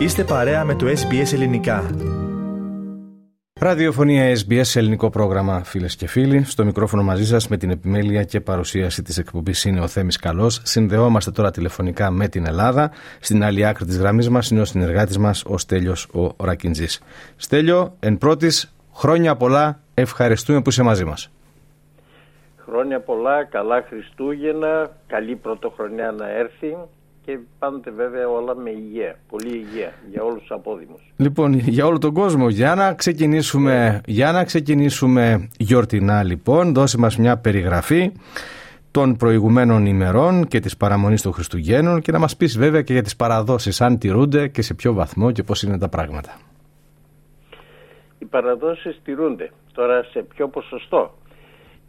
Είστε 0.00 0.24
παρέα 0.24 0.64
με 0.64 0.74
το 0.74 0.86
SBS 0.86 1.32
Ελληνικά. 1.32 1.90
Ραδιοφωνία 3.60 4.36
SBS 4.36 4.76
ελληνικό 4.76 5.10
πρόγραμμα, 5.10 5.64
φίλες 5.64 5.96
και 5.96 6.06
φίλοι. 6.06 6.44
Στο 6.44 6.64
μικρόφωνο 6.64 7.02
μαζί 7.02 7.26
σας 7.26 7.48
με 7.48 7.56
την 7.56 7.70
επιμέλεια 7.70 8.22
και 8.22 8.40
παρουσίαση 8.40 9.02
της 9.02 9.18
εκπομπής 9.18 9.64
είναι 9.64 9.80
ο 9.80 9.86
Θέμης 9.86 10.16
Καλός. 10.16 10.60
Συνδεόμαστε 10.64 11.30
τώρα 11.30 11.50
τηλεφωνικά 11.50 12.10
με 12.10 12.28
την 12.28 12.46
Ελλάδα. 12.46 12.90
Στην 13.20 13.44
άλλη 13.44 13.66
άκρη 13.66 13.84
της 13.84 13.98
γραμμής 13.98 14.28
μας 14.28 14.50
είναι 14.50 14.60
ο 14.60 14.64
συνεργάτης 14.64 15.18
μας, 15.18 15.44
ο 15.44 15.58
Στέλιος 15.58 16.08
ο 16.12 16.44
Ρακιντζής. 16.44 17.02
Στέλιο, 17.36 17.96
εν 18.00 18.18
πρώτης, 18.18 18.74
χρόνια 18.94 19.36
πολλά. 19.36 19.80
Ευχαριστούμε 19.94 20.62
που 20.62 20.68
είσαι 20.68 20.82
μαζί 20.82 21.04
μας. 21.04 21.30
Χρόνια 22.56 23.00
πολλά, 23.00 23.44
καλά 23.44 23.84
Χριστούγεννα, 23.88 24.90
καλή 25.06 25.36
πρωτοχρονιά 25.36 26.10
να 26.10 26.30
έρθει 26.30 26.76
και 27.24 27.38
πάντοτε 27.58 27.90
βέβαια 27.90 28.28
όλα 28.28 28.54
με 28.54 28.70
υγεία, 28.70 29.18
πολύ 29.28 29.48
υγεία 29.48 29.92
για 30.10 30.22
όλους 30.22 30.40
τους 30.40 30.50
απόδημους. 30.50 31.12
Λοιπόν, 31.16 31.54
για 31.54 31.86
όλο 31.86 31.98
τον 31.98 32.12
κόσμο, 32.12 32.48
για 32.48 32.74
να 32.74 32.94
ξεκινήσουμε, 32.94 34.00
για 34.06 34.32
να 34.32 34.44
ξεκινήσουμε 34.44 35.48
γιορτινά 35.58 36.22
λοιπόν, 36.22 36.74
δώσε 36.74 36.98
μας 36.98 37.16
μια 37.16 37.36
περιγραφή 37.36 38.12
των 38.90 39.16
προηγουμένων 39.16 39.86
ημερών 39.86 40.46
και 40.46 40.60
της 40.60 40.76
παραμονής 40.76 41.22
των 41.22 41.32
Χριστουγέννων 41.32 42.00
και 42.00 42.12
να 42.12 42.18
μας 42.18 42.36
πεις 42.36 42.58
βέβαια 42.58 42.82
και 42.82 42.92
για 42.92 43.02
τις 43.02 43.16
παραδόσεις, 43.16 43.80
αν 43.80 43.98
τηρούνται 43.98 44.48
και 44.48 44.62
σε 44.62 44.74
ποιο 44.74 44.92
βαθμό 44.92 45.32
και 45.32 45.42
πώς 45.42 45.62
είναι 45.62 45.78
τα 45.78 45.88
πράγματα. 45.88 46.36
Οι 48.18 48.24
παραδόσεις 48.24 49.00
τηρούνται. 49.04 49.50
Τώρα 49.72 50.02
σε 50.02 50.22
ποιο 50.34 50.48
ποσοστό; 50.48 51.14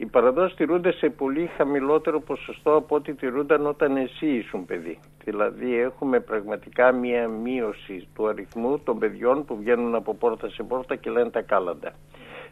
Οι 0.01 0.05
παραδόσεις 0.05 0.55
τηρούνται 0.57 0.91
σε 0.91 1.09
πολύ 1.09 1.49
χαμηλότερο 1.57 2.19
ποσοστό 2.19 2.75
από 2.75 2.95
ό,τι 2.95 3.13
τηρούνταν 3.13 3.65
όταν 3.65 3.97
εσύ 3.97 4.27
ήσουν 4.27 4.65
παιδί. 4.65 4.99
Δηλαδή 5.23 5.75
έχουμε 5.75 6.19
πραγματικά 6.19 6.91
μία 6.91 7.27
μείωση 7.27 8.07
του 8.15 8.27
αριθμού 8.27 8.79
των 8.79 8.99
παιδιών 8.99 9.45
που 9.45 9.57
βγαίνουν 9.57 9.95
από 9.95 10.15
πόρτα 10.15 10.49
σε 10.49 10.63
πόρτα 10.63 10.95
και 10.95 11.09
λένε 11.09 11.29
τα 11.29 11.41
κάλαντα. 11.41 11.93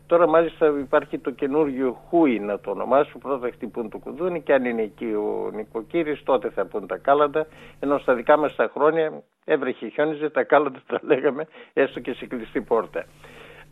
Τώρα 0.05 0.27
μάλιστα 0.27 0.67
υπάρχει 0.79 1.17
το 1.17 1.31
καινούργιο 1.31 1.91
χούι 2.07 2.39
να 2.39 2.59
το 2.59 2.71
ονομάσουν, 2.71 3.21
πρώτα 3.21 3.49
χτυπούν 3.51 3.89
το 3.89 3.97
κουδούνι 3.97 4.41
και 4.41 4.53
αν 4.53 4.65
είναι 4.65 4.81
εκεί 4.81 5.05
ο 5.05 5.51
νοικοκύρης 5.53 6.23
τότε 6.23 6.49
θα 6.49 6.65
πούν 6.65 6.87
τα 6.87 6.97
κάλαντα, 6.97 7.47
ενώ 7.79 7.97
στα 7.97 8.13
δικά 8.13 8.37
μας 8.37 8.55
τα 8.55 8.71
χρόνια 8.73 9.23
έβρεχε 9.45 9.87
χιόνιζε, 9.87 10.29
τα 10.29 10.43
κάλαντα 10.43 10.81
τα 10.87 10.99
λέγαμε 11.01 11.47
έστω 11.73 11.99
και 11.99 12.13
σε 12.13 12.25
κλειστή 12.25 12.61
πόρτα. 12.61 13.05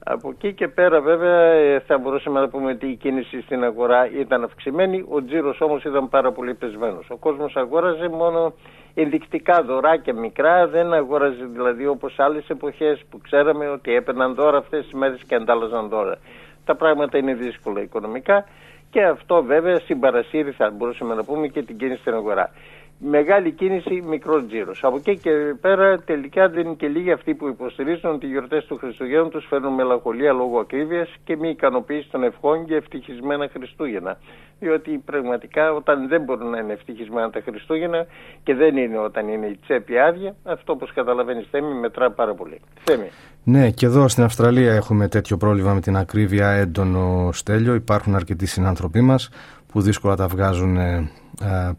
Από 0.03 0.29
εκεί 0.29 0.53
και 0.53 0.67
πέρα 0.67 1.01
βέβαια 1.01 1.41
ε, 1.41 1.79
θα 1.79 1.97
μπορούσαμε 1.97 2.39
να 2.39 2.49
πούμε 2.49 2.71
ότι 2.71 2.87
η 2.87 2.95
κίνηση 2.95 3.41
στην 3.41 3.63
αγορά 3.63 4.09
ήταν 4.11 4.43
αυξημένη, 4.43 5.05
ο 5.09 5.23
τζίρος 5.23 5.61
όμως 5.61 5.83
ήταν 5.83 6.09
πάρα 6.09 6.31
πολύ 6.31 6.53
πεσμένος. 6.53 7.09
Ο 7.09 7.17
κόσμος 7.17 7.55
αγόραζε 7.55 8.07
μόνο 8.09 8.53
ενδεικτικά 8.93 9.63
δωράκια 9.63 10.13
μικρά, 10.13 10.67
δεν 10.67 10.93
αγόραζε 10.93 11.45
δηλαδή 11.45 11.87
όπως 11.87 12.19
άλλες 12.19 12.49
εποχές 12.49 13.03
που 13.09 13.19
ξέραμε 13.21 13.67
ότι 13.69 13.95
έπαιρναν 13.95 14.33
δώρα 14.35 14.57
αυτές 14.57 14.83
τις 14.83 14.93
μέρες 14.93 15.21
και 15.27 15.35
αντάλλαζαν 15.35 15.87
δώρα. 15.89 16.17
Τα 16.65 16.75
πράγματα 16.75 17.17
είναι 17.17 17.33
δύσκολα 17.33 17.81
οικονομικά 17.81 18.45
και 18.89 19.03
αυτό 19.03 19.43
βέβαια 19.43 19.79
συμπαρασύρει 19.79 20.51
θα 20.51 20.69
μπορούσαμε 20.69 21.15
να 21.15 21.23
πούμε 21.23 21.47
και 21.47 21.61
την 21.63 21.77
κίνηση 21.77 21.99
στην 21.99 22.13
αγορά 22.13 22.49
μεγάλη 22.97 23.51
κίνηση, 23.51 24.03
μικρός 24.07 24.45
τζίρος. 24.47 24.83
Από 24.83 24.95
εκεί 24.95 25.17
και 25.17 25.31
πέρα 25.61 25.99
τελικά 25.99 26.49
δεν 26.49 26.65
είναι 26.65 26.73
και 26.73 26.87
λίγοι 26.87 27.11
αυτοί 27.11 27.33
που 27.33 27.47
υποστηρίζουν 27.47 28.11
ότι 28.11 28.25
οι 28.25 28.29
γιορτές 28.29 28.65
του 28.65 28.77
Χριστουγέννου 28.77 29.29
τους 29.29 29.45
φέρνουν 29.49 29.73
μελαγχολία 29.73 30.33
λόγω 30.33 30.59
ακρίβειας 30.59 31.09
και 31.23 31.35
μη 31.37 31.49
ικανοποίηση 31.49 32.09
των 32.11 32.23
ευχών 32.23 32.63
για 32.65 32.75
ευτυχισμένα 32.75 33.49
Χριστούγεννα. 33.53 34.17
Διότι 34.59 35.01
πραγματικά 35.05 35.73
όταν 35.73 36.07
δεν 36.07 36.21
μπορούν 36.21 36.49
να 36.49 36.59
είναι 36.59 36.73
ευτυχισμένα 36.73 37.29
τα 37.29 37.41
Χριστούγεννα 37.45 38.05
και 38.43 38.53
δεν 38.55 38.77
είναι 38.77 38.97
όταν 38.97 39.27
είναι 39.27 39.45
η 39.45 39.59
τσέπη 39.61 39.97
άδεια, 39.97 40.35
αυτό 40.43 40.73
όπως 40.73 40.93
καταλαβαίνεις 40.93 41.47
Θέμη 41.51 41.73
μετρά 41.73 42.11
πάρα 42.11 42.33
πολύ. 42.33 42.61
Θέμη. 42.83 43.09
Ναι, 43.43 43.69
και 43.69 43.85
εδώ 43.85 44.07
στην 44.07 44.23
Αυστραλία 44.23 44.73
έχουμε 44.73 45.07
τέτοιο 45.07 45.37
πρόβλημα 45.37 45.73
με 45.73 45.81
την 45.81 45.97
ακρίβεια 45.97 46.49
έντονο 46.49 47.29
στέλιο. 47.31 47.73
Υπάρχουν 47.73 48.15
αρκετοί 48.15 48.45
συνάνθρωποι 48.45 49.01
μας 49.01 49.29
που 49.67 49.81
δύσκολα 49.81 50.15
τα 50.15 50.27
βγάζουν 50.27 50.77
ε, 50.77 51.09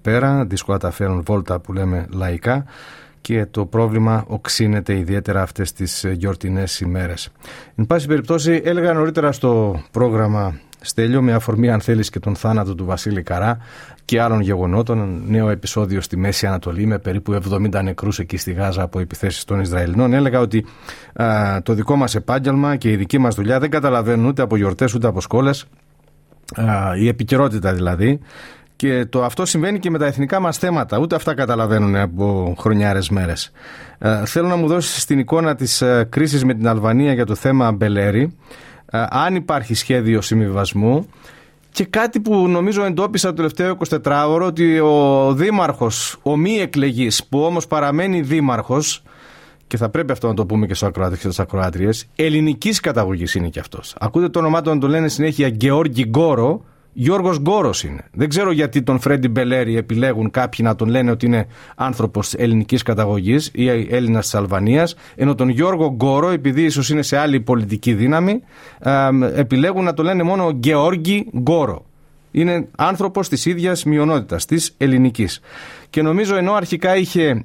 πέρα, 0.03 0.45
δύσκολα 0.45 0.79
τα 0.79 0.91
φέρουν 0.91 1.23
βόλτα 1.27 1.61
που 1.61 1.73
λέμε 1.73 2.07
λαϊκά 2.13 2.65
και 3.21 3.47
το 3.51 3.67
πρόβλημα 3.67 4.25
οξύνεται 4.27 4.99
ιδιαίτερα 4.99 5.43
αυτές 5.43 5.73
τις 5.73 6.05
γιορτινές 6.13 6.81
ημέρες. 6.81 7.31
Εν 7.75 7.87
πάση 7.87 8.07
περιπτώσει 8.07 8.63
έλεγα 8.65 8.93
νωρίτερα 8.93 9.33
στο 9.33 9.81
πρόγραμμα 9.91 10.55
Στέλιο 10.81 11.23
με 11.23 11.33
αφορμή 11.33 11.71
αν 11.71 11.81
θέλεις 11.81 12.11
και 12.11 12.19
τον 12.19 12.37
θάνατο 12.37 12.75
του 12.75 12.85
Βασίλη 12.85 13.23
Καρά 13.23 13.59
και 14.05 14.21
άλλων 14.21 14.41
γεγονότων 14.41 15.23
νέο 15.27 15.49
επεισόδιο 15.49 16.01
στη 16.01 16.17
Μέση 16.17 16.47
Ανατολή 16.47 16.87
με 16.87 16.99
περίπου 16.99 17.39
70 17.51 17.83
νεκρούς 17.83 18.19
εκεί 18.19 18.37
στη 18.37 18.53
Γάζα 18.53 18.83
από 18.83 18.99
επιθέσεις 18.99 19.45
των 19.45 19.61
Ισραηλινών 19.61 20.13
έλεγα 20.13 20.41
ότι 20.41 20.67
το 21.63 21.75
δικό 21.75 21.97
μας 21.97 22.15
επάγγελμα 22.15 22.77
και 22.77 22.91
η 22.91 22.97
δική 22.97 23.19
μας 23.19 23.35
δουλειά 23.35 23.59
δεν 23.59 23.71
καταλαβαίνουν 23.71 24.27
ούτε 24.27 24.43
από 24.43 24.57
γιορτές 24.57 24.95
ούτε 24.95 25.07
από 25.07 25.21
σκόλες 25.21 25.67
η 26.99 27.09
επικαιρότητα 27.09 27.73
δηλαδή 27.75 28.21
και 28.79 29.07
το 29.09 29.25
αυτό 29.25 29.47
συμβαίνει 29.47 29.79
και 29.79 29.91
με 29.91 29.99
τα 29.99 30.07
εθνικά 30.07 30.41
μας 30.41 30.59
θέματα. 30.59 30.99
Ούτε 30.99 31.15
αυτά 31.15 31.35
καταλαβαίνουν 31.35 31.97
από 31.97 32.55
χρονιάρες 32.59 33.09
μέρες. 33.09 33.51
Ε, 33.99 34.25
θέλω 34.25 34.49
να 34.49 34.57
μου 34.57 34.67
δώσεις 34.67 35.05
την 35.05 35.19
εικόνα 35.19 35.55
της 35.55 35.81
ε, 35.81 36.07
κρίσης 36.11 36.45
με 36.45 36.55
την 36.55 36.69
Αλβανία 36.69 37.13
για 37.13 37.27
το 37.27 37.35
θέμα 37.35 37.73
Μπελέρη. 37.73 38.37
Ε, 38.91 39.05
αν 39.09 39.35
υπάρχει 39.35 39.75
σχέδιο 39.75 40.21
συμβιβασμού. 40.21 41.09
Και 41.71 41.85
κάτι 41.85 42.21
που 42.21 42.49
νομίζω 42.49 42.85
εντόπισα 42.85 43.29
το 43.29 43.35
τελευταίο 43.35 43.77
24ωρο 44.05 44.41
ότι 44.43 44.79
ο 44.79 45.33
δήμαρχος, 45.35 46.19
ο 46.23 46.37
μη 46.37 46.59
εκλεγής 46.59 47.25
που 47.25 47.41
όμως 47.41 47.67
παραμένει 47.67 48.21
δήμαρχος 48.21 49.03
και 49.69 49.77
θα 49.77 49.89
πρέπει 49.89 50.13
αυτό 50.13 50.27
να 50.27 50.35
το 50.35 50.47
πούμε 50.47 50.67
και 50.67 50.75
στους 50.75 50.89
ακροάτες 50.89 51.19
και 51.19 51.25
στις 51.25 51.39
ακροάτριες, 51.39 52.07
ελληνικής 52.17 52.81
καταγωγής 52.81 53.35
είναι 53.35 53.49
και 53.49 53.61
αυτός. 53.61 53.97
Ακούτε 54.01 54.29
το 54.29 54.39
όνομά 54.39 54.63
του 54.63 54.71
να 54.71 54.79
το 54.79 54.89
λένε 54.89 55.09
συνέχεια 55.09 55.49
Γεώργη 55.49 56.05
Γκόρο, 56.09 56.65
Γιώργος 56.93 57.39
Γκόρος 57.39 57.85
είναι. 57.85 58.05
Δεν 58.13 58.29
ξέρω 58.29 58.51
γιατί 58.51 58.83
τον 58.83 58.99
Φρέντι 59.01 59.29
Μπελέρη 59.29 59.77
επιλέγουν 59.77 60.31
κάποιοι 60.31 60.59
να 60.69 60.75
τον 60.75 60.89
λένε 60.89 61.11
ότι 61.11 61.27
είναι 61.27 61.47
άνθρωπος 61.77 62.35
ελληνικής 62.35 62.83
καταγωγής 62.83 63.51
ή 63.55 63.69
Έλληνας 63.69 64.25
της 64.25 64.35
Αλβανίας, 64.35 64.95
ενώ 65.15 65.35
τον 65.35 65.49
Γιώργο 65.49 65.87
Γκόρο, 65.87 66.29
επειδή 66.31 66.63
ίσως 66.63 66.91
είναι 66.91 67.03
σε 67.03 67.17
άλλη 67.17 67.41
πολιτική 67.41 67.95
δύναμη, 67.95 68.41
επιλέγουν 69.35 69.85
να 69.85 69.95
τον 69.95 70.05
λένε 70.05 70.23
μόνο 70.23 70.59
Γεώργη 70.61 71.27
Γκόρο 71.39 71.87
είναι 72.31 72.69
άνθρωπος 72.77 73.29
της 73.29 73.47
ίδιας 73.47 73.85
μειονότητας, 73.85 74.45
της 74.45 74.75
ελληνικής. 74.77 75.41
Και 75.91 76.03
νομίζω 76.03 76.37
ενώ 76.37 76.53
αρχικά 76.53 76.97
είχε 76.97 77.45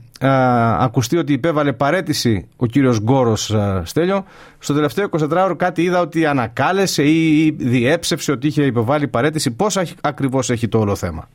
ακουστεί 0.80 1.18
ότι 1.18 1.34
υπέβαλε 1.34 1.74
παρέτηση 1.74 2.48
ο 2.56 2.66
κύριος 2.66 3.00
Γκόρος 3.00 3.52
α, 3.52 3.82
Στέλιο, 3.86 4.26
στο 4.60 4.74
τελευταίο 4.74 5.10
24ωρο 5.20 5.54
κάτι 5.58 5.82
είδα 5.82 6.00
ότι 6.00 6.26
ανακάλεσε 6.26 7.04
ή 7.04 7.56
διέψευσε 7.60 8.32
ότι 8.32 8.48
είχε 8.48 8.64
υποβάλει 8.64 9.08
παρέτηση. 9.08 9.52
Πώς 9.52 9.80
ακριβώς 10.02 10.50
έχει 10.50 10.68
το 10.68 10.80
όλο 10.80 10.96
θέμα; 10.96 11.30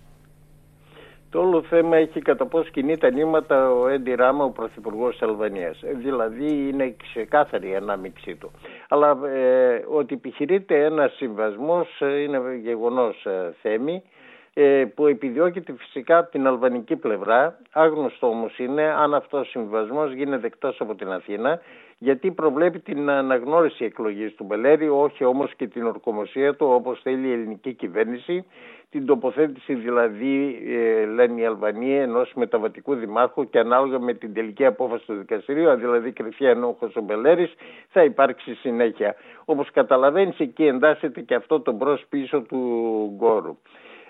Το 1.31 1.41
όλο 1.41 1.63
θέμα 1.63 1.97
έχει 1.97 2.21
κατά 2.21 2.47
πώ 2.47 2.61
κινεί 2.61 2.99
τα 2.99 3.11
νήματα 3.11 3.73
ο 3.73 3.89
Έντι 3.89 4.15
Ράμα, 4.15 4.45
ο 4.45 4.51
Πρωθυπουργός 4.51 5.13
της 5.13 5.23
Αλβανίας. 5.23 5.81
Δηλαδή 5.97 6.69
είναι 6.69 6.97
ξεκάθαρη 7.03 7.69
η 7.69 7.75
ανάμειξή 7.75 8.35
του. 8.35 8.51
Αλλά 8.89 9.19
ε, 9.27 9.85
ότι 9.89 10.15
επιχειρείται 10.15 10.85
ένας 10.85 11.13
συμβασμός 11.17 12.01
ε, 12.01 12.21
είναι 12.21 12.41
γεγονός 12.63 13.25
ε, 13.27 13.55
θέμη 13.63 13.95
ε, 13.95 14.18
που 14.95 15.07
επιδιώκεται 15.07 15.75
φυσικά 15.79 16.19
από 16.19 16.31
την 16.31 16.47
αλβανική 16.47 16.97
πλευρά. 16.97 17.59
Άγνωστο 17.73 18.29
όμως 18.29 18.59
είναι 18.59 18.83
αν 18.83 19.15
αυτός 19.15 19.41
ο 19.41 19.51
συμβασμό 19.51 20.07
γίνεται 20.07 20.47
εκτός 20.47 20.81
από 20.81 20.95
την 20.95 21.13
Αθήνα 21.13 21.61
γιατί 21.99 22.31
προβλέπει 22.31 22.79
την 22.79 23.11
αναγνώριση 23.11 23.85
εκλογής 23.85 24.35
του 24.35 24.45
Μπελέρη, 24.45 24.89
όχι 24.89 25.25
όμως 25.25 25.55
και 25.55 25.67
την 25.67 25.87
ορκομοσία 25.87 26.55
του 26.55 26.67
όπως 26.67 27.01
θέλει 27.03 27.29
η 27.29 27.33
ελληνική 27.33 27.73
κυβέρνηση, 27.73 28.45
την 28.91 29.07
τοποθέτηση 29.07 29.75
δηλαδή, 29.75 30.63
ε, 30.67 31.05
λένε 31.05 31.41
οι 31.41 31.45
Αλβανοί, 31.45 31.99
ενός 31.99 32.33
μεταβατικού 32.35 32.95
δημάρχου 32.95 33.51
και 33.51 33.59
ανάλογα 33.59 33.99
με 33.99 34.15
την 34.15 34.35
τελική 34.35 34.65
απόφαση 34.65 35.07
του 35.07 35.15
δικαστηρίου, 35.15 35.71
αν 35.71 35.79
δηλαδή 35.79 36.13
κρυφεί 36.13 36.45
ενόχος 36.45 36.97
ο 36.97 37.01
Μπελέρης, 37.01 37.55
θα 37.89 38.05
υπάρξει 38.05 38.55
συνέχεια. 38.55 39.15
Όπως 39.45 39.71
καταλαβαίνεις 39.71 40.39
εκεί 40.39 40.67
εντάσσεται 40.67 41.21
και 41.21 41.35
αυτό 41.35 41.61
το 41.61 41.73
μπρος 41.73 42.05
πίσω 42.09 42.41
του 42.41 42.59
Γκόρου. 43.17 43.57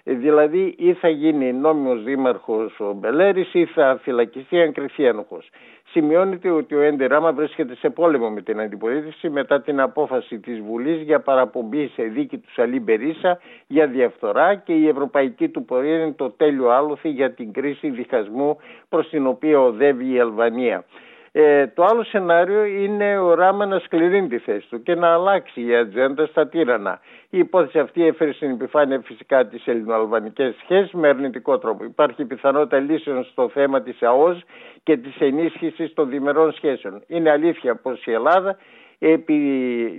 Ε, 0.08 0.14
δηλαδή 0.14 0.74
ή 0.78 0.92
θα 0.92 1.08
γίνει 1.08 1.52
νόμιμος 1.52 2.02
δήμαρχος 2.02 2.80
ο 2.80 2.92
Μπελέρης 2.92 3.54
ή 3.54 3.64
θα 3.64 3.98
φυλακιστεί 4.02 4.60
αν 4.60 4.72
κρυφεί 4.72 5.04
ένοχος. 5.04 5.50
Σημειώνεται 5.90 6.50
ότι 6.50 6.74
ο 6.74 6.80
Έντε 6.80 7.06
Ράμα 7.06 7.32
βρίσκεται 7.32 7.74
σε 7.74 7.90
πόλεμο 7.90 8.30
με 8.30 8.42
την 8.42 8.60
αντιπολίτευση 8.60 9.30
μετά 9.30 9.60
την 9.60 9.80
απόφαση 9.80 10.38
της 10.38 10.60
Βουλής 10.60 11.02
για 11.02 11.20
παραπομπή 11.20 11.88
σε 11.88 12.02
δίκη 12.02 12.38
του 12.38 12.52
Σαλή 12.52 12.80
Μπερίσα 12.80 13.40
για 13.66 13.86
διαφθορά 13.86 14.54
και 14.54 14.72
η 14.72 14.88
ευρωπαϊκή 14.88 15.48
του 15.48 15.64
πορεία 15.64 15.96
είναι 15.98 16.12
το 16.12 16.30
τέλειο 16.30 16.68
άλοθη 16.68 17.08
για 17.08 17.32
την 17.32 17.52
κρίση 17.52 17.90
διχασμού 17.90 18.56
προς 18.88 19.08
την 19.08 19.26
οποία 19.26 19.60
οδεύει 19.60 20.12
η 20.12 20.20
Αλβανία. 20.20 20.84
Ε, 21.32 21.66
το 21.66 21.84
άλλο 21.84 22.04
σενάριο 22.04 22.64
είναι 22.64 23.18
ο 23.18 23.34
Ράμα 23.34 23.66
να 23.66 23.78
σκληρύνει 23.78 24.28
τη 24.28 24.38
θέση 24.38 24.68
του 24.68 24.82
και 24.82 24.94
να 24.94 25.12
αλλάξει 25.12 25.66
η 25.66 25.76
ατζέντα 25.76 26.26
στα 26.26 26.48
τύρανα. 26.48 27.00
Η 27.30 27.38
υπόθεση 27.38 27.78
αυτή 27.78 28.06
έφερε 28.06 28.32
στην 28.32 28.50
επιφάνεια 28.50 29.00
φυσικά 29.04 29.46
τις 29.46 29.66
ελληνοαλβανικές 29.66 30.54
σχέσεις 30.62 30.92
με 30.92 31.08
αρνητικό 31.08 31.58
τρόπο. 31.58 31.84
Υπάρχει 31.84 32.24
πιθανότητα 32.24 32.78
λύσεων 32.78 33.24
στο 33.24 33.48
θέμα 33.48 33.82
της 33.82 34.02
ΑΟΣ 34.02 34.42
και 34.82 34.96
της 34.96 35.16
ενίσχυσης 35.18 35.94
των 35.94 36.08
διμερών 36.08 36.52
σχέσεων. 36.52 37.02
Είναι 37.06 37.30
αλήθεια 37.30 37.74
πως 37.74 38.06
η 38.06 38.12
Ελλάδα 38.12 38.56
επί 38.98 39.38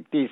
της 0.10 0.32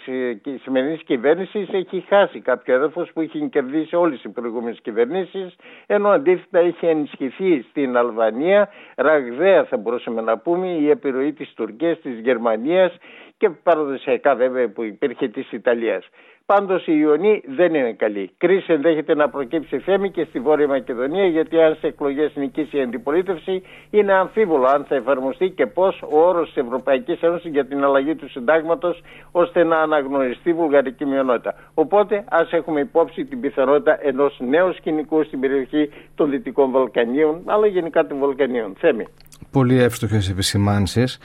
σημερινής 0.61 1.03
κυβέρνησης 1.03 1.69
έχει 1.71 2.05
χάσει 2.07 2.39
κάποιο 2.39 2.75
έδαφος 2.75 3.11
που 3.13 3.21
είχε 3.21 3.39
κερδίσει 3.39 3.95
όλες 3.95 4.23
οι 4.23 4.29
προηγούμενες 4.29 4.79
κυβερνήσεις 4.81 5.55
ενώ 5.85 6.09
αντίθετα 6.09 6.59
έχει 6.59 6.85
ενισχυθεί 6.85 7.65
στην 7.69 7.97
Αλβανία 7.97 8.69
ραγδαία 8.95 9.65
θα 9.65 9.77
μπορούσαμε 9.77 10.21
να 10.21 10.37
πούμε 10.37 10.67
η 10.67 10.89
επιρροή 10.89 11.33
της 11.33 11.53
Τουρκίας, 11.53 11.99
της 11.99 12.19
Γερμανίας 12.19 12.97
και 13.37 13.49
παραδοσιακά 13.49 14.35
βέβαια 14.35 14.69
που 14.69 14.83
υπήρχε 14.83 15.27
της 15.27 15.51
Ιταλίας. 15.51 16.09
Πάντως 16.53 16.88
η 16.88 16.94
Ιωνή 16.95 17.41
δεν 17.55 17.73
είναι 17.73 17.94
καλή. 17.94 18.31
Κρίση 18.38 18.73
ενδέχεται 18.73 19.15
να 19.15 19.29
προκύψει 19.29 19.79
θέμη 19.79 20.11
και 20.11 20.25
στη 20.29 20.39
Βόρεια 20.39 20.67
Μακεδονία, 20.67 21.25
γιατί 21.25 21.61
αν 21.61 21.77
σε 21.79 21.88
εκλογές 21.88 22.31
νικήσει 22.35 22.77
η 22.77 22.81
αντιπολίτευση, 22.81 23.61
είναι 23.89 24.13
αμφίβολο 24.13 24.65
αν 24.65 24.85
θα 24.88 24.95
εφαρμοστεί 24.95 25.49
και 25.49 25.65
πώς 25.65 26.01
ο 26.01 26.19
όρος 26.19 26.47
της 26.53 26.63
Ευρωπαϊκής 26.63 27.21
Ένωσης 27.21 27.51
για 27.51 27.65
την 27.65 27.83
αλλαγή 27.83 28.15
του 28.15 28.29
συντάγματος, 28.29 29.01
ώστε 29.31 29.63
να 29.63 29.77
αναγνωριστεί 29.77 30.49
η 30.49 30.53
βουλγαρική 30.53 31.05
μειονότητα. 31.05 31.55
Οπότε 31.73 32.23
ας 32.29 32.51
έχουμε 32.51 32.79
υπόψη 32.79 33.25
την 33.25 33.39
πιθανότητα 33.39 33.97
ενός 34.01 34.38
νέου 34.39 34.73
σκηνικού 34.73 35.23
στην 35.23 35.39
περιοχή 35.39 35.89
των 36.15 36.29
Δυτικών 36.29 36.71
Βαλκανίων, 36.71 37.41
αλλά 37.45 37.67
γενικά 37.67 38.07
των 38.07 38.19
Βαλκανίων. 38.19 38.75
Θέμη. 38.77 39.05
Πολύ 39.51 39.81
εύστοχες 39.81 40.29
επισημάνσεις. 40.29 41.19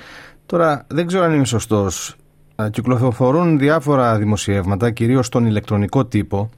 Τώρα 0.47 0.87
δεν 0.89 1.07
ξέρω 1.07 1.25
αν 1.25 1.33
είμαι 1.35 1.45
σωστός. 1.45 2.17
Κυκλοφορούν 2.71 3.59
διάφορα 3.59 4.17
δημοσιεύματα, 4.17 4.91
κυρίως 4.91 5.27
στον 5.27 5.47
ηλεκτρονικό 5.47 6.05
τύπο, 6.05 6.51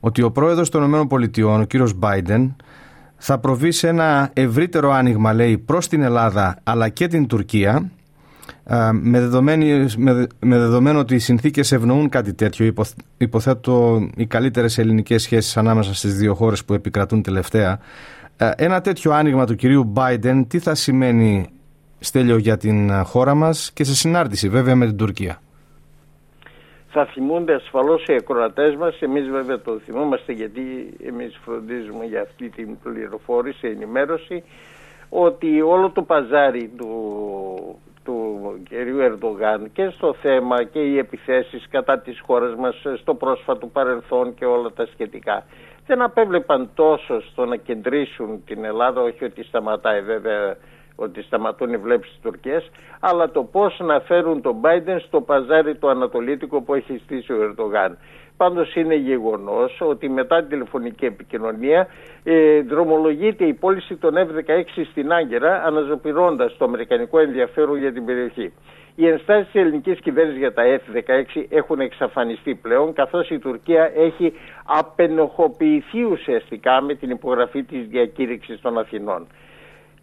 ότι 0.00 0.22
ο 0.22 0.30
πρόεδρος 0.30 0.68
των 0.68 0.84
ΗΠΑ, 0.84 1.44
ο 1.44 1.64
κύριος 1.64 1.98
Biden, 2.00 2.54
θα 3.16 3.38
προβεί 3.38 3.70
σε 3.70 3.88
ένα 3.88 4.30
ευρύτερο 4.32 4.92
άνοιγμα, 4.92 5.32
λέει, 5.32 5.58
προς 5.58 5.88
την 5.88 6.02
Ελλάδα 6.02 6.58
αλλά 6.62 6.88
και 6.88 7.06
την 7.06 7.26
Τουρκία, 7.26 7.90
με, 8.92 9.28
με, 10.40 10.58
δεδομένο 10.58 10.98
ότι 10.98 11.14
οι 11.14 11.18
συνθήκες 11.18 11.72
ευνοούν 11.72 12.08
κάτι 12.08 12.34
τέτοιο, 12.34 12.74
υποθέτω 13.16 14.08
οι 14.16 14.26
καλύτερες 14.26 14.78
ελληνικές 14.78 15.22
σχέσεις 15.22 15.56
ανάμεσα 15.56 15.94
στις 15.94 16.16
δύο 16.16 16.34
χώρες 16.34 16.64
που 16.64 16.74
επικρατούν 16.74 17.22
τελευταία. 17.22 17.78
Ένα 18.56 18.80
τέτοιο 18.80 19.12
άνοιγμα 19.12 19.46
του 19.46 19.54
κυρίου 19.54 19.92
Biden 19.96 20.44
τι 20.48 20.58
θα 20.58 20.74
σημαίνει 20.74 21.48
Στέλιο 22.00 22.36
για 22.36 22.56
την 22.56 23.04
χώρα 23.04 23.34
μας 23.34 23.72
και 23.72 23.84
σε 23.84 23.94
συνάρτηση 23.94 24.48
βέβαια 24.48 24.76
με 24.76 24.86
την 24.86 24.96
Τουρκία. 24.96 25.40
Θα 26.90 27.06
θυμούνται 27.06 27.54
ασφαλώς 27.54 28.04
οι 28.06 28.14
ακροατές 28.14 28.74
μας, 28.76 29.00
εμείς 29.00 29.28
βέβαια 29.28 29.60
το 29.60 29.78
θυμόμαστε 29.84 30.32
γιατί 30.32 30.60
εμείς 31.06 31.38
φροντίζουμε 31.44 32.04
για 32.04 32.20
αυτή 32.20 32.48
την 32.48 32.78
πληροφόρηση, 32.82 33.68
ενημέρωση, 33.68 34.42
ότι 35.08 35.60
όλο 35.60 35.90
το 35.90 36.02
παζάρι 36.02 36.70
του, 36.76 36.90
του 38.04 38.40
κυρίου 38.68 38.98
Ερντογάν 38.98 39.70
και 39.72 39.92
στο 39.96 40.14
θέμα 40.20 40.64
και 40.64 40.78
οι 40.78 40.98
επιθέσεις 40.98 41.66
κατά 41.70 41.98
της 41.98 42.20
χώρας 42.26 42.54
μας 42.54 42.82
στο 43.00 43.14
πρόσφατο 43.14 43.66
παρελθόν 43.66 44.34
και 44.34 44.44
όλα 44.44 44.70
τα 44.72 44.86
σχετικά 44.92 45.44
δεν 45.88 46.02
απέβλεπαν 46.02 46.70
τόσο 46.74 47.20
στο 47.20 47.44
να 47.44 47.56
κεντρήσουν 47.56 48.44
την 48.44 48.64
Ελλάδα, 48.64 49.00
όχι 49.00 49.24
ότι 49.24 49.44
σταματάει 49.44 50.00
βέβαια 50.00 50.56
ότι 51.00 51.22
σταματούν 51.22 51.72
οι 51.72 51.76
βλέψεις 51.76 52.12
της 52.12 52.20
Τουρκίας, 52.22 52.70
αλλά 53.00 53.30
το 53.30 53.42
πώς 53.44 53.78
να 53.78 54.00
φέρουν 54.00 54.42
τον 54.42 54.56
Biden 54.62 54.96
στο 55.06 55.20
παζάρι 55.20 55.76
το 55.76 55.88
ανατολίτικο 55.88 56.62
που 56.62 56.74
έχει 56.74 57.00
στήσει 57.04 57.32
ο 57.32 57.42
Ερντογάν. 57.42 57.98
Πάντως 58.36 58.74
είναι 58.74 58.94
γεγονός 58.94 59.80
ότι 59.80 60.08
μετά 60.08 60.38
την 60.38 60.48
τηλεφωνική 60.48 61.04
επικοινωνία 61.04 61.86
ε, 62.24 62.60
δρομολογείται 62.60 63.44
η 63.44 63.54
πώληση 63.54 63.96
των 63.96 64.14
F-16 64.16 64.62
στην 64.90 65.12
Άγκυρα 65.12 65.62
αναζωπηρώντας 65.64 66.56
το 66.56 66.64
αμερικανικό 66.64 67.18
ενδιαφέρον 67.18 67.78
για 67.78 67.92
την 67.92 68.04
περιοχή. 68.04 68.52
Οι 68.94 69.06
ενστάσεις 69.06 69.50
της 69.52 69.60
ελληνικής 69.60 70.00
κυβέρνησης 70.00 70.38
για 70.38 70.52
τα 70.52 70.62
F-16 70.64 71.44
έχουν 71.48 71.80
εξαφανιστεί 71.80 72.54
πλέον 72.54 72.92
καθώς 72.92 73.30
η 73.30 73.38
Τουρκία 73.38 73.92
έχει 73.96 74.32
απενοχοποιηθεί 74.64 76.02
ουσιαστικά 76.04 76.80
με 76.82 76.94
την 76.94 77.10
υπογραφή 77.10 77.62
της 77.62 77.86
διακήρυξης 77.86 78.60
των 78.60 78.78
Αθηνών. 78.78 79.26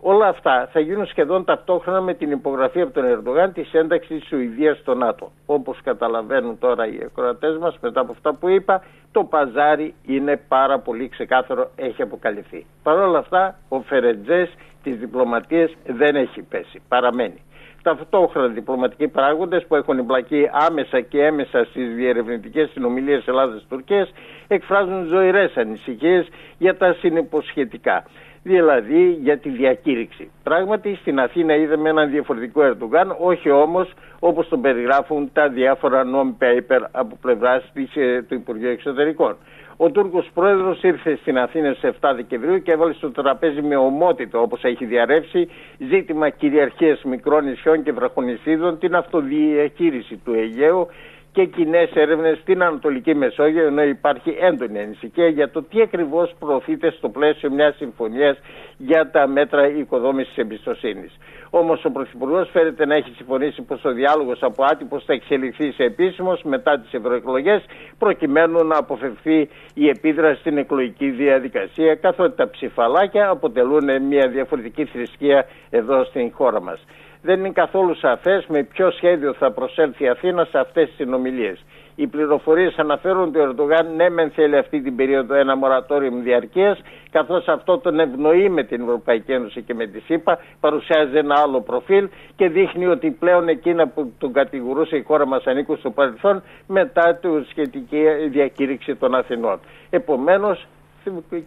Όλα 0.07 0.28
αυτά 0.28 0.69
θα 0.72 0.80
γίνουν 0.80 1.06
σχεδόν 1.06 1.46
ταυτόχρονα 1.46 2.02
με 2.02 2.13
την 2.13 2.31
υπογραφή 2.31 2.81
από 2.81 2.94
τον 2.94 3.06
Ερντογάν 3.06 3.54
της 3.54 3.74
ένταξης 3.74 4.19
της 4.19 4.28
Σουηδίας 4.28 4.78
στο 4.78 4.96
ΝΑΤΟ. 4.96 5.31
Όπως 5.46 5.81
καταλαβαίνουν 5.84 6.60
τώρα 6.60 6.88
οι 6.88 7.00
ακροατές 7.06 7.57
μας, 7.57 7.78
μετά 7.81 8.00
από 8.00 8.12
αυτά 8.12 8.34
που 8.34 8.50
είπα, 8.50 8.84
το 9.12 9.24
παζάρι 9.24 9.94
είναι 10.06 10.42
πάρα 10.48 10.80
πολύ 10.80 11.10
ξεκάθαρο, 11.10 11.72
έχει 11.75 12.02
αποκαλυφθεί. 12.02 12.66
Παρ' 12.84 12.98
όλα 12.98 13.19
αυτά, 13.19 13.56
ο 13.69 13.81
Φερετζές 13.81 14.54
τη 14.84 14.92
διπλωματία 14.92 15.69
δεν 15.86 16.16
έχει 16.16 16.42
πέσει, 16.42 16.81
παραμένει. 16.88 17.42
Ταυτόχρονα 17.81 18.48
διπλωματικοί 18.48 19.08
παράγοντες 19.08 19.66
που 19.68 19.75
έχουν 19.75 19.98
εμπλακεί 19.98 20.50
άμεσα 20.51 21.01
και 21.01 21.24
έμεσα 21.24 21.66
στις 21.66 21.96
διερευνητικές 21.96 22.69
συνομιλίες 22.69 23.28
Ελλάδα-Τουρκία 23.28 24.08
εκφράζουν 24.48 25.06
ζωηρές 25.06 25.58
ανησυχίες 25.58 26.28
για 26.58 26.78
τα 26.78 26.94
συνυποσχετικά 26.94 28.04
δηλαδή 28.48 29.18
για 29.22 29.38
τη 29.38 29.50
διακήρυξη. 29.50 30.32
Πράγματι 30.44 30.96
στην 31.02 31.20
Αθήνα 31.20 31.56
είδαμε 31.56 31.90
έναν 31.90 32.10
διαφορετικό 32.10 32.62
Ερντογάν, 32.64 33.16
όχι 33.20 33.50
όμως 33.50 33.94
όπως 34.20 34.48
τον 34.48 34.62
περιγράφουν 34.62 35.30
τα 35.34 35.50
διάφορα 35.50 36.04
non-paper 36.04 36.80
από 36.92 37.18
πλευράς 37.22 37.72
ε, 37.94 38.22
του 38.22 38.34
Υπουργείου 38.34 38.70
Εξωτερικών. 38.70 39.36
Ο 39.78 39.92
Τούρκος 39.92 40.30
πρόεδρος 40.34 40.84
ήρθε 40.84 41.16
στην 41.22 41.38
Αθήνα 41.38 41.74
στις 41.74 41.90
7 42.02 42.12
Δεκεμβρίου 42.16 42.62
και 42.62 42.72
έβαλε 42.72 42.94
στο 42.94 43.12
τραπέζι 43.12 43.62
με 43.62 43.76
ομότητα 43.76 44.40
όπως 44.40 44.64
έχει 44.64 44.86
διαρρεύσει 44.86 45.50
ζήτημα 45.78 46.30
κυριαρχίας 46.30 47.04
μικρών 47.04 47.46
νησιών 47.46 47.84
και 47.84 47.92
βραχονισίδων, 47.92 48.80
την 48.80 48.96
αυτοδιαχείριση 48.96 50.16
του 50.24 50.34
Αιγαίου 50.34 50.88
και 51.36 51.46
κοινές 51.46 51.90
έρευνες 51.94 52.38
στην 52.38 52.64
Ανατολική 52.64 53.16
Μεσόγειο, 53.16 53.66
ενώ 53.68 53.84
υπάρχει 53.84 54.36
έντονη 54.40 54.80
ανησυχία 54.80 55.28
για 55.28 55.50
το 55.50 55.64
τι 55.64 55.82
ακριβώς 55.82 56.36
προωθείται 56.40 56.92
στο 56.92 57.10
πλαίσιο 57.10 57.52
μιας 57.52 57.76
συμφωνίας 57.76 58.38
για 58.78 59.10
τα 59.12 59.28
μέτρα 59.28 59.68
οικοδόμησης 59.68 60.38
εμπιστοσύνης. 60.38 61.18
Όμως 61.50 61.86
ο 61.86 61.92
Πρωθυπουργός 61.92 62.50
φέρεται 62.52 62.86
να 62.86 62.96
έχει 62.96 63.12
συμφωνήσει 63.16 63.62
πως 63.62 63.84
ο 63.86 63.92
διάλογος 63.92 64.44
από 64.44 64.64
άτυπος 64.64 65.04
θα 65.06 65.14
εξελιχθεί 65.14 65.72
σε 65.72 65.84
επίσημος 65.84 66.42
μετά 66.44 66.80
τις 66.80 66.94
ευρωεκλογές, 66.94 67.66
προκειμένου 67.98 68.64
να 68.64 68.78
αποφευθεί 68.78 69.50
η 69.74 69.88
επίδραση 69.88 70.40
στην 70.40 70.58
εκλογική 70.58 71.10
διαδικασία, 71.10 71.96
καθότι 71.96 72.36
τα 72.36 72.50
ψηφαλάκια 72.50 73.30
αποτελούν 73.30 74.02
μια 74.02 74.28
διαφορετική 74.28 74.86
θρησκεία 74.86 75.46
εδώ 75.70 76.04
στην 76.04 76.32
χώρα 76.34 76.62
μας 76.62 76.80
δεν 77.25 77.39
είναι 77.39 77.50
καθόλου 77.50 77.96
σαφές 77.96 78.46
με 78.48 78.63
ποιο 78.63 78.91
σχέδιο 78.91 79.34
θα 79.34 79.51
προσέλθει 79.51 80.03
η 80.03 80.08
Αθήνα 80.10 80.46
σε 80.46 80.58
αυτές 80.60 80.86
τις 80.88 80.96
συνομιλίες. 80.96 81.63
Οι 81.96 82.08
πληροφορίες 82.08 82.75
αναφέρουν 82.77 83.22
ότι 83.22 83.39
ο 83.39 83.44
Ερντογάν 83.44 83.96
ναι 83.96 84.10
μεν 84.10 84.29
θέλει 84.32 84.58
αυτή 84.58 84.82
την 84.82 84.96
περίοδο 84.96 85.34
ένα 85.36 85.55
μορατόριο 85.55 86.12
διαρκείας, 86.24 86.79
καθώς 87.12 87.48
αυτό 87.48 87.77
τον 87.77 88.00
ευνοεί 88.00 88.50
με 88.50 88.63
την 88.63 88.82
Ευρωπαϊκή 88.82 89.32
Ένωση 89.32 89.62
και 89.62 89.74
με 89.74 89.88
τη 89.88 90.00
ΣΥΠΑ, 90.00 90.39
παρουσιάζει 90.60 91.17
ένα 91.17 91.36
άλλο 91.44 91.62
προφίλ 91.62 92.10
και 92.36 92.50
δείχνει 92.50 92.86
ότι 92.86 93.12
πλέον 93.12 93.48
εκείνα 93.48 93.88
που 93.88 94.13
τον 94.17 94.34
κατηγορούσε 94.34 94.96
η 94.96 95.03
χώρα 95.03 95.27
μας 95.27 95.44
ανήκουν 95.46 95.77
στο 95.77 95.91
παρελθόν 95.91 96.44
μετά 96.67 97.15
τη 97.22 97.27
σχετική 97.50 98.03
διακήρυξη 98.29 98.96
των 98.96 99.15
Αθηνών. 99.15 99.60
Επομένως, 99.89 100.67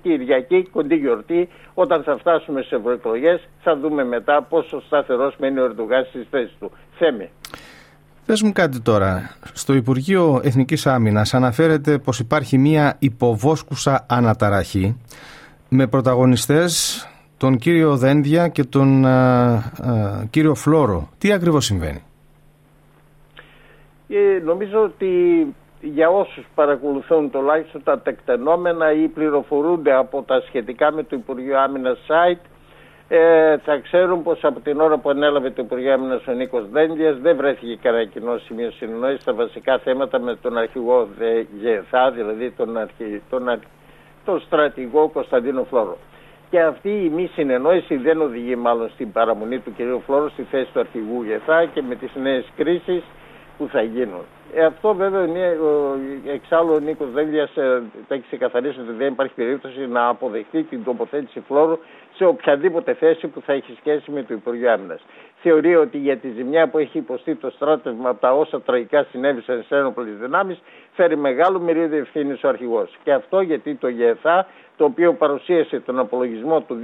Κυριακή, 0.03 0.69
κοντή 0.73 0.95
γιορτή, 0.95 1.49
όταν 1.75 2.03
θα 2.03 2.17
φτάσουμε 2.19 2.63
σε 2.63 2.75
ευρωεκλογές, 2.75 3.49
θα 3.63 3.77
δούμε 3.77 4.05
μετά 4.05 4.43
πόσο 4.43 4.81
σταθερός 4.81 5.37
μένει 5.39 5.59
ο 5.61 5.65
Ερντογάν 5.65 6.05
στις 6.09 6.27
θέσεις 6.31 6.57
του. 6.59 6.71
Θέμε. 6.99 7.31
Πες 8.27 8.43
μου 8.43 8.53
κάτι 8.53 8.81
τώρα. 8.81 9.37
Στο 9.53 9.75
Υπουργείο 9.75 10.41
Εθνικής 10.45 10.87
Άμυνας 10.87 11.35
αναφέρεται 11.35 11.99
πως 11.99 12.19
υπάρχει 12.19 12.59
μία 12.59 12.97
υποβόσκουσα 12.99 14.07
αναταραχή 14.09 15.01
με 15.69 15.87
πρωταγωνιστές 15.87 17.03
τον 17.37 17.57
κύριο 17.57 17.97
Δένδια 17.97 18.49
και 18.49 18.65
τον 18.65 19.05
κύριο 20.31 20.55
Φλόρο. 20.55 21.09
Τι 21.19 21.33
ακριβώς 21.33 21.65
συμβαίνει; 21.65 22.03
Ε, 24.09 24.43
νομίζω 24.45 24.83
ότι 24.83 25.07
για 25.81 26.09
όσους 26.11 26.47
παρακολουθούν 26.55 27.31
τουλάχιστον 27.31 27.83
τα 27.83 27.99
τεκτενόμενα 28.01 28.93
ή 28.93 29.09
πληροφορούνται 29.09 29.93
από 29.93 30.23
τα 30.23 30.41
σχετικά 30.41 30.93
με 30.93 31.03
το 31.03 31.17
Υπουργείο 31.17 31.59
Άμυνας 31.61 31.99
site 32.09 32.41
ε, 33.11 33.59
θα 33.59 33.79
ξέρουν 33.79 34.23
πως 34.23 34.45
από 34.45 34.61
την 34.61 34.81
ώρα 34.81 34.99
που 34.99 35.11
ανέλαβε 35.11 35.51
το 35.51 35.63
Υπουργείο 35.63 35.93
Άμυνας 35.93 36.27
ο 36.27 36.33
Νίκος 36.33 36.69
Δέντιας 36.71 37.19
δεν 37.19 37.37
βρέθηκε 37.37 37.79
κανένα 37.83 38.05
κοινό 38.05 38.39
σημείο 38.39 38.71
συνεννόησης 38.71 39.21
στα 39.23 39.33
βασικά 39.35 39.79
θέματα 39.79 40.19
με 40.19 40.37
τον 40.37 40.59
αρχηγό 40.59 41.09
ΓΕΘΑ, 41.61 42.11
δηλαδή 42.11 42.51
τον, 42.51 42.77
αρχι, 42.79 43.23
τον, 43.31 43.61
τον 44.25 44.41
στρατηγό 44.41 45.09
Κωνσταντίνο 45.09 45.65
Φλόρο. 45.65 45.97
και 46.51 46.61
αυτή 46.61 46.91
η 46.91 47.09
μη 47.09 47.31
συνεννόηση 47.35 47.97
δεν 47.97 48.21
οδηγεί 48.21 48.57
μάλλον 48.57 48.89
στην 48.89 49.13
παραμονή 49.13 49.59
του 49.59 49.73
κ. 49.77 50.03
Φλόρου 50.07 50.29
στη 50.29 50.43
θέση 50.43 50.73
του 50.73 50.81
αρχηγού 50.81 51.23
ΓΕΘΑ 51.23 51.65
και 51.65 51.83
με 51.83 51.95
τις 51.95 52.11
νέες 52.15 52.45
κρίσεις 52.57 53.03
που 53.59 53.69
θα 53.69 53.83
γίνουν. 53.83 54.25
Ε, 54.55 54.65
αυτό 54.65 54.95
βέβαια 54.95 55.25
είναι, 55.25 55.57
εξάλλου 56.27 56.73
ο 56.73 56.79
Νίκος 56.79 57.11
Δέλια 57.11 57.49
ε, 57.55 57.83
έχεις 58.09 58.27
ξεκαθαρίσει 58.27 58.81
ότι 58.81 58.93
δεν 58.93 59.13
υπάρχει 59.13 59.35
περίπτωση 59.35 59.87
να 59.87 60.09
αποδεχτεί 60.09 60.63
την 60.63 60.85
τοποθέτηση 60.85 61.41
φλόρου 61.47 61.79
σε 62.15 62.25
οποιαδήποτε 62.25 62.95
θέση 62.95 63.27
που 63.27 63.41
θα 63.41 63.53
έχει 63.53 63.77
σχέση 63.79 64.11
με 64.11 64.23
το 64.23 64.35
Υπουργείο 64.35 64.73
Άμυνας. 64.73 65.01
Θεωρεί 65.43 65.77
ότι 65.77 65.99
για 65.99 66.17
τη 66.17 66.31
ζημιά 66.31 66.69
που 66.69 66.79
έχει 66.79 66.99
υποστεί 66.99 67.35
το 67.35 67.51
στράτευμα 67.51 68.09
από 68.09 68.21
τα 68.21 68.33
όσα 68.33 68.61
τραγικά 68.61 69.07
συνέβησαν 69.11 69.65
σε 69.69 69.77
ένοπλες 69.77 70.17
δυνάμεις 70.21 70.59
φέρει 70.93 71.17
μεγάλο 71.17 71.59
μερίδιο 71.59 71.99
ευθύνης 71.99 72.45
ο 72.45 72.49
αρχηγός. 72.49 72.97
Και 73.05 73.13
αυτό 73.13 73.41
γιατί 73.41 73.75
το 73.75 73.89
ΓΕΘΑ, 73.89 74.47
το 74.77 74.85
οποίο 74.85 75.13
παρουσίασε 75.13 75.81
τον 75.81 75.99
απολογισμό 75.99 76.61
του 76.61 76.81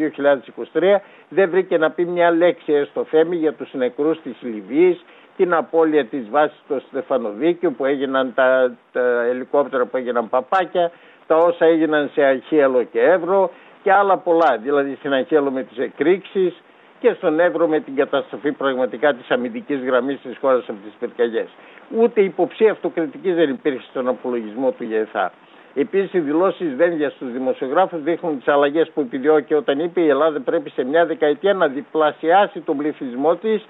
2023, 0.73 1.01
δεν 1.29 1.51
βρήκε 1.51 1.79
να 1.79 1.91
πει 1.91 2.05
μια 2.05 2.31
λέξη 2.31 2.73
έστω 2.73 3.05
θέμη 3.05 3.37
για 3.37 3.53
τους 3.53 3.75
νεκρούς 3.75 4.23
της 4.23 4.37
Λιβύης 4.41 5.05
την 5.37 5.55
απώλεια 5.55 6.05
της 6.05 6.31
βάσης 6.31 6.61
στο 6.65 6.81
Στεφανοδίκιο 6.89 7.71
που 7.71 7.85
έγιναν 7.85 8.33
τα, 8.35 8.75
τα 8.93 9.23
ελικόπτερα 9.23 9.85
που 9.87 9.97
έγιναν 9.97 10.29
παπάκια, 10.29 10.91
τα 11.27 11.37
όσα 11.37 11.65
έγιναν 11.65 12.11
σε 12.13 12.25
Αχίαλο 12.25 12.83
και 12.83 13.01
Εύρο 13.01 13.51
και 13.83 13.93
άλλα 13.93 14.17
πολλά, 14.17 14.59
δηλαδή 14.63 14.95
στην 14.95 15.13
Αχίαλο 15.13 15.51
με 15.51 15.63
τις 15.63 15.79
εκρήξεις 15.79 16.63
και 17.01 17.13
στον 17.17 17.41
Εύρο 17.41 17.67
με 17.69 17.81
την 17.81 17.97
καταστροφή 17.97 18.53
πραγματικά 18.53 19.15
της 19.15 19.31
αμυντικής 19.31 19.81
γραμμής 19.85 20.21
της 20.21 20.37
χώρας 20.41 20.69
από 20.69 20.79
τις 20.85 20.93
πυρκαγιές. 20.99 21.49
Ούτε 21.97 22.21
υποψία 22.21 22.71
αυτοκριτικής 22.71 23.35
δεν 23.35 23.51
υπήρχε 23.51 23.87
στον 23.91 24.09
απολογισμό 24.09 24.71
του 24.71 24.85
ΓΕΘΑ. 24.85 25.33
Επίσης, 25.75 26.13
οι 26.13 26.21
δηλώσεις 26.21 26.75
Βένδια 26.75 27.11
στους 27.11 27.33
δημοσιογράφους 27.33 28.03
δείχνουν 28.03 28.39
τις 28.39 28.49
αλλαγές 28.49 28.91
που 28.95 29.01
επιδιώκει 29.01 29.55
όταν 29.55 29.79
είπε 29.79 30.01
η 30.01 30.09
Ελλάδα 30.09 30.41
πρέπει 30.41 30.71
σε 30.71 30.85
μια 30.85 31.07
δεκαετία 31.07 31.55
να 31.55 31.67
διπλασιάσει 31.69 32.61
τον 32.61 32.77
πληθυσμό 32.77 33.37
της 33.37 33.65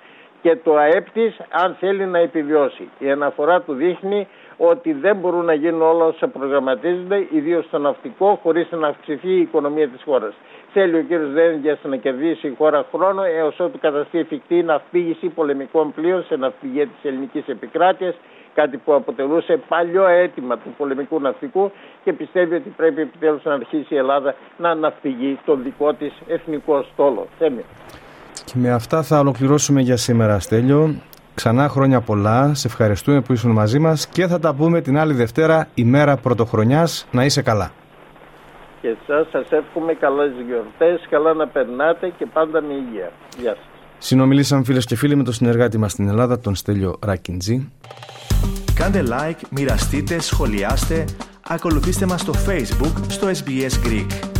και 0.44 0.56
το 0.56 0.76
ΑΕΠ 0.76 1.10
της 1.10 1.36
αν 1.50 1.76
θέλει 1.80 2.04
να 2.06 2.18
επιβιώσει. 2.18 2.88
Η 2.98 3.10
αναφορά 3.10 3.60
του 3.60 3.72
δείχνει 3.72 4.28
ότι 4.56 4.92
δεν 4.92 5.16
μπορούν 5.16 5.44
να 5.44 5.54
γίνουν 5.54 5.82
όλα 5.82 6.04
όσα 6.04 6.28
προγραμματίζονται, 6.28 7.26
ιδίως 7.30 7.64
στο 7.64 7.78
ναυτικό, 7.78 8.38
χωρίς 8.42 8.68
να 8.70 8.88
αυξηθεί 8.88 9.28
η 9.28 9.40
οικονομία 9.40 9.88
της 9.88 10.02
χώρας. 10.02 10.34
Θέλει 10.72 10.96
ο 10.96 11.04
κ. 11.08 11.12
Δένδια 11.32 11.78
να 11.82 11.96
κερδίσει 11.96 12.46
η 12.46 12.54
χώρα 12.58 12.86
χρόνο 12.92 13.22
έως 13.22 13.60
ότου 13.60 13.78
καταστεί 13.78 14.18
εφικτή 14.18 14.56
η 14.58 14.62
ναυπήγηση 14.62 15.28
πολεμικών 15.28 15.92
πλοίων 15.92 16.24
σε 16.24 16.36
ναυπηγεία 16.36 16.86
της 16.86 17.04
ελληνικής 17.10 17.48
επικράτειας, 17.48 18.14
κάτι 18.54 18.76
που 18.76 18.94
αποτελούσε 18.94 19.60
παλιό 19.68 20.06
αίτημα 20.06 20.58
του 20.58 20.74
πολεμικού 20.76 21.20
ναυτικού 21.20 21.70
και 22.04 22.12
πιστεύει 22.12 22.54
ότι 22.54 22.68
πρέπει 22.76 23.00
επιτέλους 23.00 23.44
να 23.44 23.52
αρχίσει 23.52 23.94
η 23.94 23.96
Ελλάδα 23.96 24.34
να 24.56 24.74
ναυπηγεί 24.74 25.38
τον 25.44 25.62
δικό 25.62 25.92
της 25.92 26.12
εθνικό 26.28 26.82
στόλο. 26.82 27.26
Θέμη. 27.38 27.64
Και 28.44 28.52
με 28.54 28.70
αυτά 28.70 29.02
θα 29.02 29.18
ολοκληρώσουμε 29.18 29.80
για 29.80 29.96
σήμερα, 29.96 30.38
Στέλιο. 30.38 30.94
Ξανά 31.34 31.68
χρόνια 31.68 32.00
πολλά, 32.00 32.54
σε 32.54 32.66
ευχαριστούμε 32.66 33.20
που 33.20 33.32
ήσουν 33.32 33.50
μαζί 33.50 33.78
μας 33.78 34.06
και 34.06 34.26
θα 34.26 34.38
τα 34.38 34.54
πούμε 34.54 34.80
την 34.80 34.98
άλλη 34.98 35.12
Δευτέρα, 35.12 35.68
ημέρα 35.74 36.16
πρωτοχρονιάς. 36.16 37.06
Να 37.10 37.24
είσαι 37.24 37.42
καλά. 37.42 37.70
Και 38.80 38.88
εσάς 38.88 39.26
σας 39.30 39.50
εύχομαι 39.50 39.92
καλές 39.92 40.32
γιορτές, 40.46 41.06
καλά 41.10 41.34
να 41.34 41.48
περνάτε 41.48 42.12
και 42.18 42.26
πάντα 42.32 42.60
με 42.60 42.72
υγεία. 42.72 43.12
Γεια 43.38 43.50
σας. 43.50 43.64
Συνομιλήσαμε 43.98 44.64
φίλες 44.64 44.84
και 44.84 44.96
φίλοι 44.96 45.16
με 45.16 45.22
τον 45.22 45.32
συνεργάτη 45.32 45.78
μας 45.78 45.92
στην 45.92 46.08
Ελλάδα, 46.08 46.40
τον 46.40 46.54
Στέλιο 46.54 46.98
Ράκιντζή. 47.02 47.72
Κάντε 48.74 49.02
like, 49.06 49.40
μοιραστείτε, 49.50 50.20
σχολιάστε, 50.20 51.04
ακολουθήστε 51.48 52.06
μας 52.06 52.20
στο 52.20 52.32
Facebook, 52.46 52.94
στο 53.08 53.28
SBS 53.28 53.86
Greek. 53.86 54.33